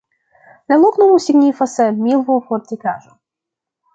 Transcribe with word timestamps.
La 0.71 0.77
loknomo 0.83 1.19
signifas: 1.25 1.75
milvo-fortikaĵo. 1.99 3.15